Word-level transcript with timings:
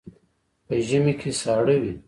په 0.65 0.75
ژمي 0.87 1.13
کې 1.19 1.31
ساړه 1.41 1.75
وي. 1.81 1.93